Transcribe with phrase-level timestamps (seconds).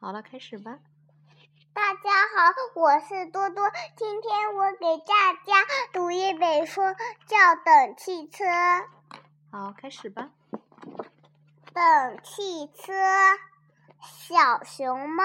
[0.00, 0.78] 好了，开始吧。
[1.72, 3.68] 大家好，我是多多。
[3.96, 6.80] 今天我给大家读一本书，
[7.26, 8.44] 叫《等汽车》。
[9.50, 10.30] 好，开始吧。
[11.72, 12.92] 等汽车，
[14.00, 15.24] 小熊猫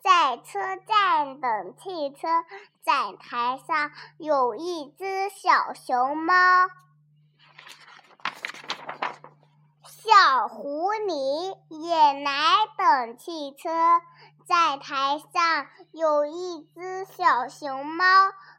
[0.00, 2.28] 在车站等汽车，
[2.84, 6.34] 站台上有一只小熊猫。
[10.48, 12.32] 狐狸也来
[12.76, 13.70] 等汽车，
[14.46, 18.04] 在台上有一只小熊猫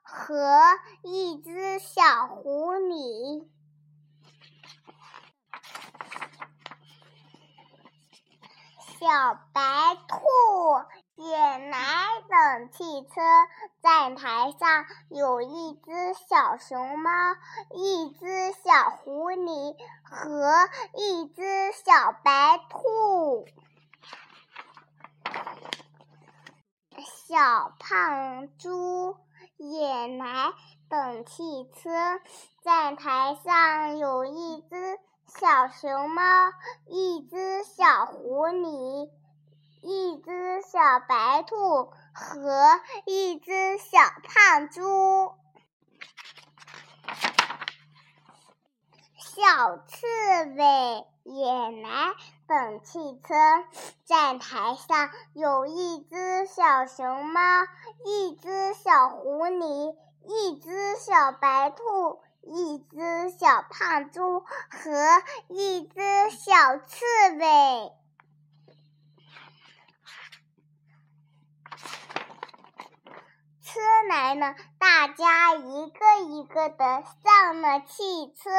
[0.02, 0.59] 和
[1.03, 3.48] 一只小狐狸。
[8.97, 9.61] 小白
[10.08, 10.17] 兔
[11.16, 13.22] 也来等汽车，
[13.81, 17.11] 在台上有一只小熊猫、
[17.72, 18.25] 一只
[18.75, 23.47] 小狐狸和一只小白兔。
[27.25, 29.16] 小胖猪
[29.55, 30.52] 也来
[30.89, 32.19] 等汽车，
[32.66, 35.00] 在台上有一只。
[35.39, 36.22] 小熊猫，
[36.85, 39.09] 一只小狐狸，
[39.81, 44.83] 一只小白兔和一只小胖猪。
[49.45, 50.07] 小刺
[50.57, 52.15] 猬也来
[52.47, 53.35] 等汽车，
[54.03, 57.41] 站台上有一只小熊猫，
[58.03, 62.23] 一只小狐狸，一只小白兔。
[62.41, 67.05] 一只小胖猪和一只小刺
[67.39, 67.91] 猬，
[73.63, 78.51] 车来了，大家一个一个的上了汽车。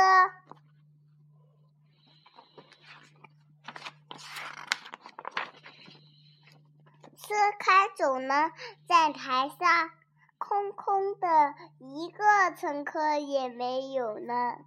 [7.19, 8.53] 车开走了，
[8.87, 9.91] 在台上。
[10.39, 14.59] 空空的，一个乘客也没有呢。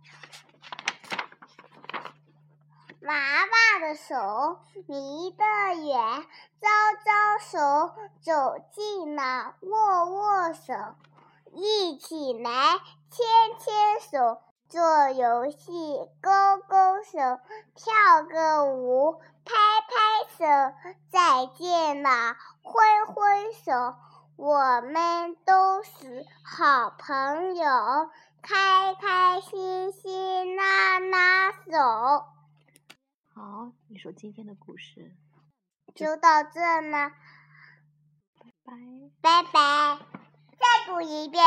[3.01, 6.25] 娃娃的手离得远，
[6.59, 6.67] 招
[7.05, 10.73] 招手，走近了，握握手，
[11.53, 12.79] 一起来
[13.11, 13.27] 牵
[13.59, 15.71] 牵手，做游戏，
[16.21, 16.29] 勾
[16.67, 17.39] 勾手，
[17.73, 20.45] 跳个舞，拍拍手，
[21.09, 23.95] 再见了，挥挥手。
[24.35, 28.11] 我们都是好朋友，
[28.43, 32.25] 开开心心拉拉手。
[33.33, 35.11] 好，你说今天的故事
[35.95, 37.11] 就到这呢。
[38.39, 38.73] 拜拜。
[39.21, 39.99] 拜拜，
[40.51, 41.43] 再读一遍。